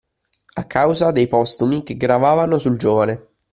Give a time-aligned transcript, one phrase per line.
[0.55, 3.27] A causa dei postumi che gravavano sul giovane